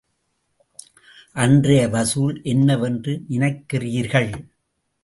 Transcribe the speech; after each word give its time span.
அன்றைய 1.35 1.83
வசூல் 1.87 2.35
என்னவென்று 2.43 3.13
நினைக்கிறீர்கள்? 3.29 4.31